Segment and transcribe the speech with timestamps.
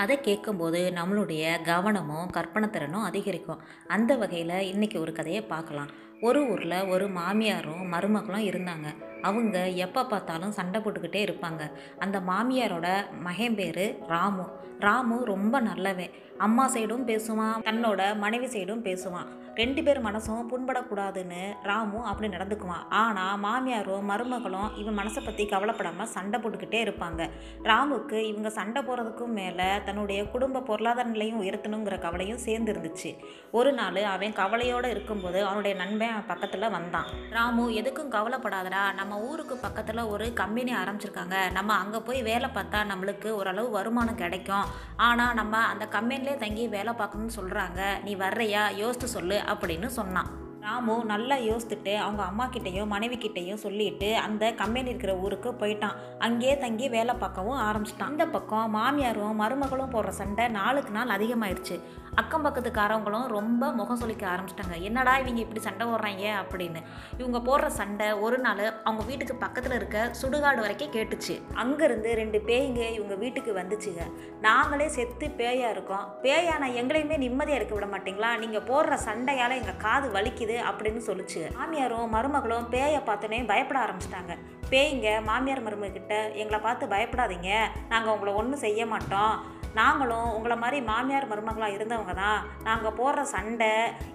[0.00, 3.62] கதை கேட்கும்போது நம்மளுடைய கவனமும் கற்பனை திறனும் அதிகரிக்கும்.
[3.86, 5.90] அந்த வகையில் இன்றைக்கி ஒரு கதையை பார்க்கலாம்.
[6.20, 8.86] ஒரு ஊரில் ஒரு மாமியாரும் மருமகளும் இருந்தாங்க.
[9.22, 11.72] அவங்க எப்போ பார்த்தாலும் சண்டை போட்டுக்கிட்டே இருப்பாங்க.
[11.98, 12.88] அந்த மாமியாரோட
[13.20, 14.48] மகன் பேர் ராமு.
[14.78, 16.10] ராமு ரொம்ப நல்லவன்.
[16.38, 17.60] அம்மா சைடும் பேசுவான்.
[17.64, 19.39] தன்னோட மனைவி சைடும் பேசுவான்.
[19.58, 22.84] ரெண்டு பேர் மனசும் புண்படக்கூடாதுன்னு ராமு அப்படி நடந்துக்குவான்.
[23.00, 27.28] ஆனால் மாமியாரும் மருமகளும் இவன் மனசை பற்றி கவலைப்படாமல் சண்டை போட்டுக்கிட்டே இருப்பாங்க.
[27.68, 33.12] ராமுக்கு இவங்க சண்டை போகிறதுக்கும் மேலே தன்னுடைய குடும்ப பொருளாதார நிலையும் உயர்த்தணுங்கிற கவலையும் சேர்ந்து இருந்துச்சு
[33.58, 37.08] ஒரு நாள் அவன் கவலையோடு இருக்கும்போது அவனுடைய நண்பன் பக்கத்தில் வந்தான்.
[37.36, 38.82] ராமு எதுக்கும் கவலைப்படாதடா.
[39.00, 41.36] நம்ம ஊருக்கு பக்கத்தில் ஒரு கம்பெனி ஆரம்பிச்சிருக்காங்க.
[41.58, 44.66] நம்ம அங்கே போய் வேலை பார்த்தா நம்மளுக்கு ஓரளவு வருமானம் கிடைக்கும்.
[45.08, 48.64] ஆனால் நம்ம அந்த கம்பெனிலே தங்கி வேலை பார்க்கணும்னு சொல்கிறாங்க நீ வர்றையா?
[48.82, 49.38] யோசித்து சொல்லு.
[49.44, 50.39] அப்படின்னு சொன்னான்.
[50.60, 55.94] ராமு நல்லா யோசித்துட்டு அவங்க அம்மா கிட்டேயும் மனைவி கிட்டேயும் சொல்லிட்டு அந்த கம்பெனி இருக்கிற ஊருக்கு போயிட்டான்.
[56.18, 58.10] அங்கேயே தங்கி வேலை பார்க்கவும் ஆரம்பிச்சிட்டான்.
[58.10, 61.80] இந்த பக்கம் மாமியாரும் மருமகளும் போடுற சண்டை நாளுக்கு நாள் அதிகமாயிருச்சு.
[62.14, 64.80] அக்கம் பக்கத்துக்காரவங்களும் ரொம்ப முகம் சொல்லிக்க ஆரம்பிச்சிட்டாங்க.
[64.80, 66.24] என்னடா இவங்க இப்படி சண்டை போடுறாங்க?
[66.42, 66.82] அப்படின்னு.
[67.18, 71.36] இவங்க போடுற சண்டை ஒரு நாள் அவங்க வீட்டுக்கு பக்கத்தில் இருக்க சுடுகாடு வரைக்கும் கேட்டுச்சு.
[71.54, 74.12] அங்கேருந்து ரெண்டு பேய்ங்க இவங்க வீட்டுக்கு வந்துச்சுங்க.
[74.40, 76.06] நாங்களே செத்து பேயாக இருக்கோம்.
[76.22, 78.38] பேயான எங்களையுமே நிம்மதியாக இருக்க விட மாட்டீங்களா?
[78.38, 80.49] நீங்கள் போடுற சண்டையால் எங்கள் காது வலிக்குது.
[80.52, 81.42] அப்படின்னு சொல்லுச்சு.
[81.58, 84.32] மாமியாரும் மருமகளும் பேயை பார்த்தோன்னே பயப்பட ஆரம்பிச்சிட்டாங்க.
[84.70, 87.50] பேய்ங்க மாமியார் மருமகிட்ட எங்களை பார்த்து பயப்படாதீங்க.
[87.88, 89.58] நாங்கள் உங்களை ஒன்றும் செய்ய மாட்டோம்.
[89.78, 92.40] நாங்களும் உங்களை மாதிரி மாமியார் மருமகளாக இருந்தவங்க தான்.
[92.68, 93.70] நாங்கள் போடுற சண்டை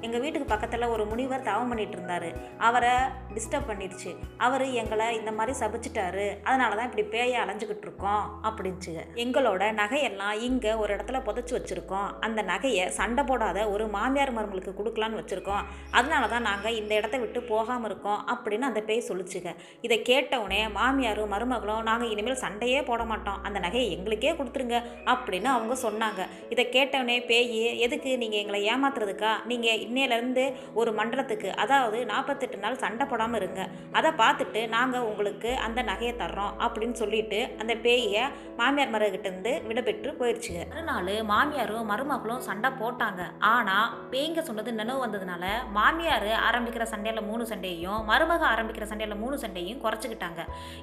[0.06, 2.28] எங்கள் வீட்டுக்கு பக்கத்தில் ஒரு முனிவர் தவம் பண்ணிகிட்டு இருந்தார்.
[2.67, 2.94] அவரை
[3.36, 4.12] டிஸ்டர்ப் பண்ணிடுச்சு.
[4.45, 6.25] அவர் எங்களை இந்த மாதிரி சபிச்சிட்டாரு.
[6.47, 12.09] அதனால தான் இப்படி பேயை அலைஞ்சிக்கிட்டு இருக்கோம் அப்படின்ச்சுங்க எங்களோட நகையெல்லாம் இங்கே ஒரு இடத்துல புதைச்சி வச்சுருக்கோம்.
[12.28, 15.64] அந்த நகையை சண்டை போடாத ஒரு மாமியார் மருமகளுக்கு கொடுக்கலான்னு வச்சுருக்கோம்.
[15.97, 19.53] அதனால தான் நாங்கள் இந்த இடத்த விட்டு போகாமல் இருக்கோம் அப்படின்னு அந்த பேய் சொல்லிச்சுங்க.
[19.88, 23.42] இதை கேட்டவுடனே மாமியாரும் மருமகளும் நாங்கள் இனிமேல் சண்டையே போட மாட்டோம்.
[23.47, 24.80] அந்த நகையை எங்களுக்கே கொடுத்துருங்க
[25.14, 26.21] அப்படின்னு அவங்க சொன்னாங்க.
[26.53, 29.31] இதை கேட்டவனே பேய் எதுக்கு நீங்கள் எங்களை ஏமாத்துறதுக்கா?
[29.51, 30.45] நீங்கள் இன்னையிலேருந்து
[30.79, 33.63] ஒரு மண்டலத்துக்கு அதாவது நாற்பத்தெட்டு நாள் சண்டை போடாமல் இருங்க.
[34.00, 38.23] அதை பார்த்துட்டு நாங்கள் உங்களுக்கு அந்த நகையை தர்றோம் அப்படின்னு சொல்லிட்டு அந்த பேயை
[38.59, 43.22] மாமியார் மருகிட்டேருந்து விடப்பெற்று போயிடுச்சுங்க மறுநாள் மாமியாரும் மருமகளும் சண்டை போட்டாங்க.
[43.53, 45.45] ஆனால் பேய்ங்க சொன்னது நினைவு வந்ததுனால
[45.78, 50.41] மாமியார் ஆரம்பிக்கிற சண்டையில் மூணு சண்டையும் மருமக ஆரம்பிக்கிற சண்டையில் மூணு சண்டையும் குறைச்சிக்கிட்டாங்க.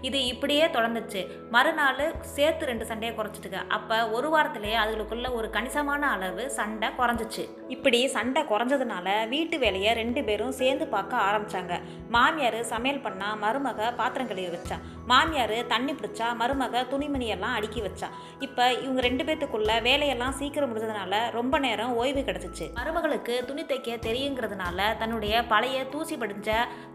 [0.08, 1.20] இது இப்படியே தொடர்ந்துச்சு
[1.56, 2.04] மறுநாள்
[2.36, 3.60] சேர்த்து ரெண்டு சண்டையை குறைச்சிட்டுங்க.
[3.76, 7.44] அப்போ ஒரு வாரத்திலேயே அதுகளுக்குள்ள ஒரு கணிசமான அளவு சண்டை குறைஞ்சிச்சு.
[7.74, 11.74] இப்படி சண்டை குறைஞ்சதுனால வீட்டு வேலையை ரெண்டு பேரும் சேர்ந்து பார்க்க ஆரம்பிச்சாங்க.
[12.14, 14.76] மாமியார் சமையல் பண்ணா மருமக பாத்திரம் கழுவி வச்சா.
[15.10, 18.08] மாமியார் தண்ணி பிடிச்சா மருமக துணிமணியெல்லாம் அடுக்கி வச்சா.
[18.46, 22.69] இப்போ இவங்க ரெண்டு பேத்துக்குள்ள வேலையெல்லாம் சீக்கிரம் முடிஞ்சதுனால ரொம்ப நேரம் ஓய்வு கிடச்சிச்சு.
[22.80, 26.50] மருமகளுக்கு துணி தைக்க தெரியுங்கிறதுனால தன்னுடைய பழைய தூசி படிஞ்ச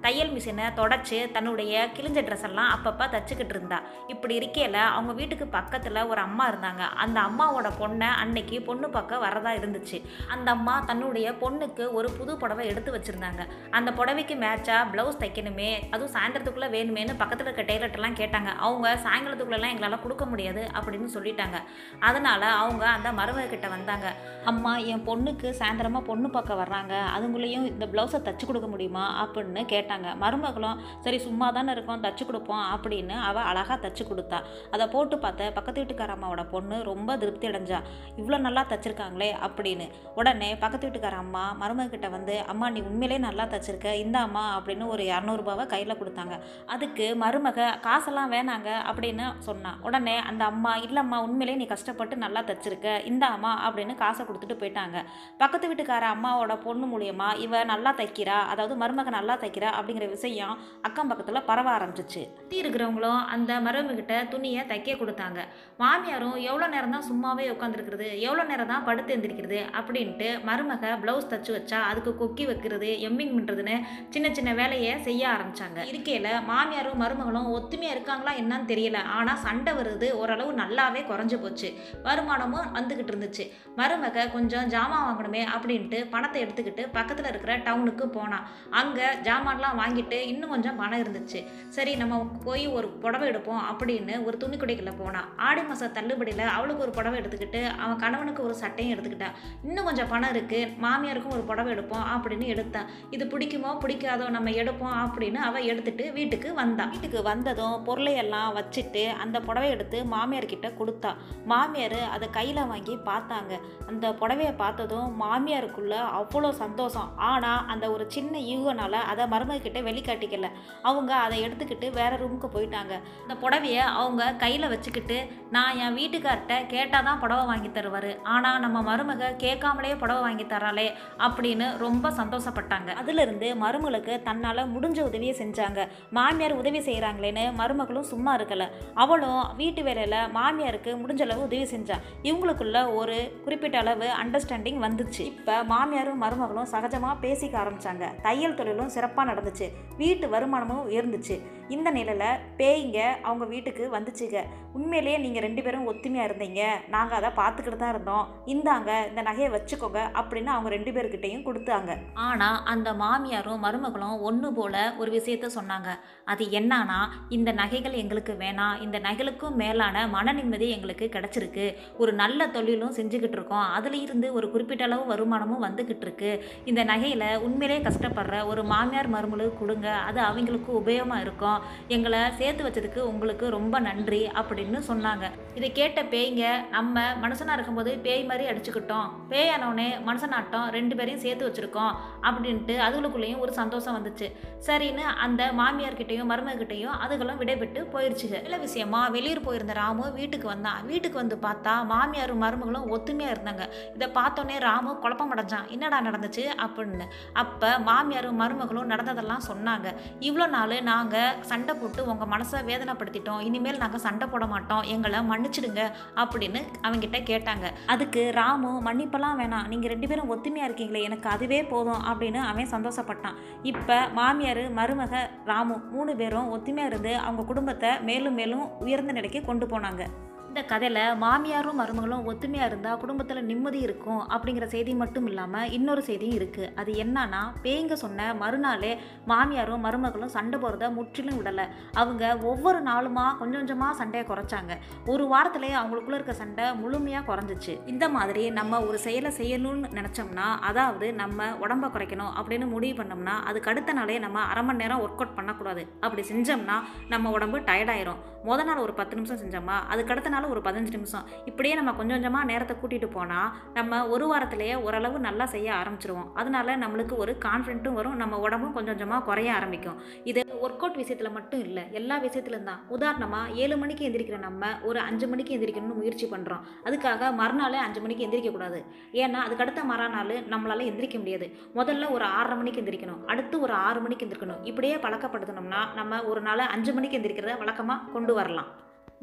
[0.06, 3.81] தையல் மிஷினை தொடச்சி தன்னுடைய கிழிஞ்ச ட்ரெஸ் எல்லாம் அப்பப்போ தச்சுக்கிட்டு இருந்தா.
[4.16, 6.84] இப்படி இருக்கையில் அவங்க வீட்டுக்கு பக்கத்தில் ஒரு அம்மா இருந்தாங்க.
[7.03, 9.97] அந்த அம்மா அம்மாவோட பொண்ணை அன்னைக்கு பொண்ணு பார்க்க வரதா இருந்துச்சு.
[10.28, 13.41] அந்த அம்மா தன்னுடைய பொண்ணுக்கு ஒரு புது புடவை எடுத்து வச்சுருந்தாங்க.
[13.72, 18.52] அந்த புடவைக்கு மேட்சாக ப்ளவுஸ் தைக்கணுமே அதுவும் சாயந்தரத்துக்குள்ளே வேணுமேனு பக்கத்தில் இருக்க டெய்லர்ட்டெல்லாம் கேட்டாங்க.
[18.57, 21.59] அவங்க சாயங்காலத்துக்குள்ளெல்லாம் எங்களால் கொடுக்க முடியாது அப்படின்னு சொல்லிட்டாங்க.
[22.00, 24.07] அதனால் அவங்க அந்த மருமகிட்ட வந்தாங்க.
[24.46, 26.94] அம்மா என் பொண்ணுக்கு சாயந்தரமாக பொண்ணு பார்க்க வர்றாங்க.
[27.16, 29.06] அதுங்களையும் இந்த ப்ளவுஸை தச்சு கொடுக்க முடியுமா?
[29.25, 30.07] அப்படின்னு கேட்டாங்க.
[30.22, 34.41] மருமகளும் சரி சும்மா தானே இருக்கோம் தச்சு கொடுப்போம் அப்படின்னு அவள் அழகாக தச்சு கொடுத்தா.
[34.72, 37.80] அதை போட்டு பார்த்த பக்கத்து வீட்டுக்கார அம்மாவோட பொண்ணு ரொம்ப திருப்தி அடைஞ்சா
[38.20, 39.86] இவ்வளோ நல்லா தைச்சிருக்காங்களே அப்படின்னு.
[40.20, 45.03] உடனே பக்கத்து வீட்டுக்கார அம்மா மருமகிட்ட வந்து அம்மா நீ உண்மையிலே நல்லா தச்சிருக்க இந்த அம்மா அப்படின்னு ஒரு
[45.12, 46.36] இரநூறுபாவை கையில் கொடுத்தாங்க.
[46.75, 52.98] அதுக்கு மருமக காசெல்லாம் வேணாங்க அப்படின்னு சொன்னான் உடனே அந்த அம்மா இல்லைம்மா உண்மையிலே நீ கஷ்டப்பட்டு நல்லா தச்சிருக்க
[53.12, 54.98] இந்த அம்மா அப்படின்னு காசை கொடுத்துட்டு போயிட்டாங்க.
[55.44, 60.56] பக்கத்து வீட்டுக்கார அம்மாவோட பொண்ணு மூலியமாக இவ நல்லா தைக்கிறா அதாவது மருமக நல்லா தைக்கிறா அப்படிங்கிற விஷயம்
[60.88, 62.22] அக்கம் பக்கத்தில் பரவ ஆரம்பிச்சிச்சு.
[62.38, 65.40] சுற்றி இருக்கிறவங்களும் அந்த மருமகிட்ட துணியை தைக்க கொடுத்தாங்க.
[65.81, 71.51] மாமியாரும் எவ்வளோ நேரம் தான் சும்மாவே உட்காந்துருக்கிறது எவ்வளோ நேரம் தான் படுத்து எந்திரிக்கிறது அப்படின்ட்டு மருமக ப்ளவுஸ் தச்சு
[71.55, 73.75] வச்சா அதுக்கு கொக்கி வைக்கிறது எம்மிங் பண்ணுறதுன்னு
[74.13, 75.79] சின்ன சின்ன வேலையை செய்ய ஆரம்பிச்சாங்க.
[75.91, 78.99] இருக்கையில் மாமியாரும் மருமகளும் ஒத்துமையாக இருக்காங்களா என்னன்னு தெரியல.
[79.15, 80.09] ஆனால் சண்டை வருது.
[80.21, 81.71] ஓரளவு நல்லாவே குறைஞ்சி போச்சு.
[82.07, 83.45] வருமானமும் வந்துக்கிட்டு இருந்துச்சு.
[83.80, 88.47] மருமக கொஞ்சம் ஜாமான் வாங்கணுமே அப்படின்ட்டு பணத்தை எடுத்துக்கிட்டு பக்கத்தில் இருக்கிற டவுனுக்கு போனான்
[88.81, 91.41] அங்கே ஜாமான்லாம் வாங்கிட்டு இன்னும் கொஞ்சம் பணம் இருந்துச்சு.
[91.77, 96.83] சரி நம்ம போய் ஒரு புடவை எடுப்போம் அப்படின்னு ஒரு துணி கடைகளில் போனான் ஆடி மாதம் தள்ளுபடியில் அவளுக்கு
[96.88, 99.36] ஒரு புடவை எடுத்துக்கிட்டு அவன் கணவனுக்கு ஒரு சட்டையும் எடுத்துக்கிட்டான்.
[99.68, 102.90] இன்னும் கொஞ்சம் பணம் இருக்குது மாமியாருக்கும் ஒரு புடவை எடுப்போம் அப்படின்னு எடுத்தான்.
[103.18, 106.92] இது பிடிக்குமோ பிடிக்காதோ நம்ம எடுப்போம் அப்படின்னு அவள் எடுத்துகிட்டு வீட்டுக்கு வந்தான்.
[106.96, 111.14] வீட்டுக்கு வந்ததும் பொருளையெல்லாம் வச்சுட்டு அந்த புடவை எடுத்து மாமியார்கிட்ட கொடுத்தா.
[111.52, 113.54] மாமியார் அதை கையில் வாங்கி பார்த்தாங்க.
[113.90, 117.10] அந்த புடவையை பார்த்ததும் மாமியாருக்குள்ள அவ்வளோ சந்தோஷம்.
[117.30, 120.50] ஆனால் அந்த ஒரு சின்ன யூகனால் அதை மருமகிட்ட வெளிக்காட்டிக்கல.
[120.88, 122.94] அவங்க அதை எடுத்துக்கிட்டு வேற ரூமுக்கு போயிட்டாங்க.
[123.24, 125.18] அந்த புடவைய அவங்க கையில் வச்சுக்கிட்டு
[125.56, 128.09] நான் என் வீட்டுக்கார்ட்ட கேட்டால் தான் புடவை வாங்கி தருவார்.
[128.33, 130.88] ஆனால் நம்ம மருமக கேட்காமலே புடவை வாங்கி தராளே
[131.27, 132.89] அப்படின்னு ரொம்ப சந்தோஷப்பட்டாங்க.
[133.01, 135.88] அதிலிருந்து மருமகளுக்கு தன்னால் முடிஞ்ச உதவியை செஞ்சாங்க.
[136.17, 138.67] மாமியார் உதவி செய்கிறாங்களேன்னு மருமகளும் சும்மா இருக்கலை.
[139.03, 145.23] அவளும் வீட்டு வேலையில் மாமியாருக்கு முடிஞ்ச அளவு உதவி செஞ்சான் இவங்களுக்குள்ள ஒரு குறிப்பிட்ட அளவு அண்டர்ஸ்டாண்டிங் வந்துச்சு.
[145.33, 148.05] இப்போ மாமியாரும் மருமகளும் சகஜமாக பேசிக்க ஆரம்பிச்சாங்க.
[148.25, 149.67] தையல் தொழிலும் சிறப்பாக நடந்துச்சு.
[150.01, 151.38] வீட்டு வருமானமும் உயர்ந்துச்சு.
[151.75, 154.41] இந்த நிலையில் பேய்ங்க அவங்க வீட்டுக்கு வந்துச்சுங்க.
[154.77, 156.61] உண்மையிலேயே நீங்கள் ரெண்டு பேரும் ஒத்துமையாக இருந்தீங்க.
[156.95, 158.25] நாங்கள் அதை பார்த்துக்கிட்டு தான் இருந்தோம்.
[158.54, 161.92] இந்தாங்க இந்த நகையை வச்சுக்கோங்க அப்படின்னு அவங்க ரெண்டு பேர்கிட்டையும் கொடுத்தாங்க.
[162.28, 165.89] ஆனால் அந்த மாமியாரும் மருமகளும் ஒன்று போல ஒரு விஷயத்த சொன்னாங்க.
[166.34, 167.00] அது என்னன்னா
[167.38, 168.75] இந்த நகைகள் எங்களுக்கு வேணாம்.
[168.86, 171.66] இந்த நகைகளுக்கும் மேலான மன நிம்மதி எங்களுக்கு கிடச்சிருக்கு.
[172.01, 173.66] ஒரு நல்ல தொழிலும் செஞ்சுக்கிட்டு இருக்கோம்.
[173.78, 176.31] அதில் இருந்து ஒரு குறிப்பிட்ட அளவு வருமானமும் வந்துக்கிட்டு இருக்கு.
[176.66, 179.90] இந்த நகையில் உண்மையிலே கஷ்டப்படுற ஒரு மாமியார் மருமகளுக்கு கொடுங்க.
[180.10, 181.62] அது அவங்களுக்கு உபயோகமாக இருக்கும்.
[181.95, 185.25] எங்களை சேர்த்து வச்சதுக்கு உங்களுக்கு ரொம்ப நன்றி அப்படின்னு சொன்னாங்க.
[185.57, 186.45] இதை கேட்ட பேய்ங்க
[186.77, 189.07] நம்ம மனுஷனாக இருக்கும்போது பேய் மாதிரி அடிச்சுக்கிட்டோம்.
[189.31, 191.94] பேயானவனே மனுஷனாட்டம் ரெண்டு பேரையும் சேர்த்து வச்சுருக்கோம்
[192.27, 194.27] அப்படின்ட்டு அதுகளுக்குள்ளேயும் ஒரு சந்தோஷம் வந்துச்சு.
[194.68, 201.18] சரின்னு அந்த மாமியார்கிட்டையும் மருமகிட்டையும் அதுகளும் விடைபெற்று போயிடுச்சுங்க நல்ல விஷயமா வெளியூர் போயிருந்த ராமு வீட்டுக்கு வந்தான் வீட்டுக்கு
[201.21, 203.63] வந்து பார்த்தா மாமியாரும் மருமகளும் ஒத்துமையாக இருந்தாங்க.
[203.95, 205.68] இதை பார்த்தோன்னே ராமு குழப்பம் அடைஞ்சான்.
[205.75, 207.07] என்னடா நடந்துச்சு அப்படின்னு.
[207.44, 209.88] அப்போ மாமியாரும் மருமகளும் நடந்ததெல்லாம் சொன்னாங்க.
[210.30, 213.41] இவ்வளோ நாள் நாங்கள் சண்டை போட்டு உங்கள் மனசை வேதனைப்படுத்திட்டோம்.
[213.50, 214.83] இனிமேல் நாங்கள் சண்டை போட மாட்டோம்.
[214.95, 215.83] எங்களை மன்னிச்சிடுங்க
[216.23, 217.66] அப்படின்னு அவங்கிட்ட கேட்டாங்க.
[217.94, 219.68] அதுக்கு ராமு மன்னிப்பெல்லாம் வேணாம்.
[219.68, 221.04] நீங்கள் ரெண்டு பேரும் ஒத்துமையாக இருக்கீங்களே.
[221.10, 223.38] எனக்கு அதுவே போதும் அப்படின்னு அவன் சந்தோஷப்பட்டான்.
[223.72, 225.16] இப்போ மாமியார் மருமக
[225.52, 230.04] ராமு மூணு பேரும் ஒத்துமையாக இருந்து அவங்க குடும்பத்தை மேலும் மேலும் உயர்ந்த நிலைக்கு கொண்டு போனாங்க.
[230.49, 236.38] இந்த கதையில் மாமியாரும் மருமகளும் ஒத்துமையாக இருந்தால் குடும்பத்தில் நிம்மதி இருக்கும் அப்படிங்கிற செய்தி மட்டும் இல்லாமல் இன்னொரு செய்தியும்
[236.38, 238.91] இருக்குது அது என்னன்னா பேய்ங்க சொன்ன மறுநாளே
[239.31, 241.65] மாமியாரும் மருமகளும் சண்டை போகிறத முற்றிலும் விடலை.
[242.01, 244.73] அவங்க ஒவ்வொரு நாளுமா கொஞ்சம் கொஞ்சமாக சண்டையை குறைச்சாங்க.
[245.13, 247.75] ஒரு வாரத்திலே அவங்களுக்குள்ள இருக்க சண்டை முழுமையாக குறைஞ்சிச்சு.
[247.94, 253.71] இந்த மாதிரி நம்ம ஒரு செயலை செய்யணும்னு நினச்சோம்னா அதாவது நம்ம உடம்ப குறைக்கணும் அப்படின்னு முடிவு பண்ணோம்னா அதுக்கு
[253.73, 255.83] அடுத்த நாளே நம்ம அரை மணி நேரம் ஒர்க் அவுட் பண்ணக்கூடாது.
[256.05, 256.79] அப்படி செஞ்சோம்னா
[257.13, 261.28] நம்ம உடம்பு டயர்டாயிரும் முத நாள் ஒரு பத்து நிமிஷம் செஞ்சோம்னா அதுக்கு அடுத்த நாள் ஒரு பதினஞ்சு நிமிஷம்.
[261.51, 263.50] இப்படியே நம்ம கொஞ்சம் கொஞ்சமாக நேரத்தை கூட்டிகிட்டு போனால்
[263.80, 266.30] நம்ம ஒரு வாரத்திலேயே ஓரளவு நல்லா செய்ய ஆரம்பிச்சிருவோம்.
[266.42, 268.18] அதனால நம்மளுக்கு ஒரு கான்ஃபிடென்ட்டும் வரும்.
[268.24, 269.98] நம்ம உடம்பும் கொஞ்சம் கொஞ்சமாக குறைய ஆரம்பிக்கும்.
[270.31, 272.81] இது ஒர்க் அவுட் விஷயத்தில் மட்டும் இல்லை எல்லா விஷயத்துலையும் தான்.
[272.95, 278.25] உதாரணமாக ஏழு மணிக்கு எந்திரிக்கிற நம்ம ஒரு அஞ்சு மணிக்கு எந்திரிக்கணும்னு முயற்சி பண்ணுறோம் அதுக்காக மறுநாளே அஞ்சு மணிக்கு
[278.28, 278.80] எந்திரிக்கக்கூடாது
[279.24, 281.48] ஏன்னா அதுக்கு அடுத்த மறுநாள் நம்மளால் எந்திரிக்க முடியாது.
[281.80, 283.22] முதல்ல ஒரு ஆறரை மணிக்கு எந்திரிக்கணும்.
[283.33, 284.63] அடுத்து ஒரு ஆறு மணிக்கு எந்திரிக்கணும்.
[284.72, 288.69] இப்படியே பழக்கப்படுத்தணும்னா நம்ம ஒரு நாள் அஞ்சு மணிக்கு எந்திரிக்கிறத வழக்கமாக கொண்டு வரலாம்.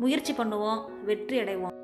[0.02, 1.74] முயற்சி பண்ணுவோம் வெற்றி அடைவோம்.